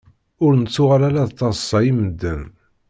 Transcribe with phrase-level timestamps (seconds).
[0.45, 2.41] Ur nettuɣal ara d taḍṣa i medden.